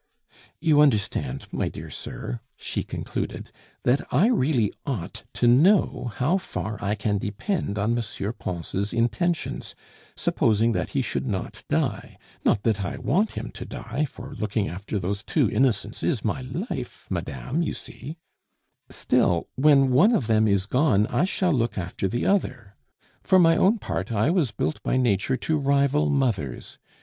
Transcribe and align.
"You 0.59 0.81
understand, 0.81 1.45
my 1.51 1.69
dear 1.69 1.91
sir," 1.91 2.39
she 2.57 2.81
concluded, 2.81 3.51
"that 3.83 4.01
I 4.11 4.29
really 4.29 4.73
ought 4.83 5.25
to 5.33 5.45
know 5.47 6.11
how 6.15 6.39
far 6.39 6.79
I 6.83 6.95
can 6.95 7.19
depend 7.19 7.77
on 7.77 7.95
M. 7.95 8.33
Pons' 8.39 8.93
intentions, 8.93 9.75
supposing 10.15 10.71
that 10.71 10.89
he 10.97 11.03
should 11.03 11.27
not 11.27 11.63
die; 11.69 12.17
not 12.43 12.63
that 12.63 12.83
I 12.83 12.97
want 12.97 13.33
him 13.33 13.51
to 13.51 13.63
die, 13.63 14.05
for 14.05 14.33
looking 14.33 14.67
after 14.67 14.97
those 14.97 15.21
two 15.21 15.47
innocents 15.51 16.01
is 16.01 16.25
my 16.25 16.41
life, 16.71 17.05
madame, 17.11 17.61
you 17.61 17.75
see; 17.75 18.17
still, 18.89 19.49
when 19.53 19.91
one 19.91 20.13
of 20.13 20.25
them 20.25 20.47
is 20.47 20.65
gone 20.65 21.05
I 21.11 21.25
shall 21.25 21.53
look 21.53 21.77
after 21.77 22.07
the 22.07 22.25
other. 22.25 22.75
For 23.21 23.37
my 23.37 23.55
own 23.55 23.77
part, 23.77 24.11
I 24.11 24.31
was 24.31 24.49
built 24.49 24.81
by 24.81 24.97
Nature 24.97 25.37
to 25.37 25.59
rival 25.59 26.09
mothers. 26.09 26.79